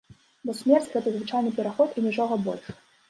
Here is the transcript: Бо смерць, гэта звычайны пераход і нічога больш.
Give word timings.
Бо 0.49 0.53
смерць, 0.61 0.87
гэта 0.95 1.13
звычайны 1.15 1.53
пераход 1.59 1.89
і 1.97 2.05
нічога 2.07 2.33
больш. 2.49 2.65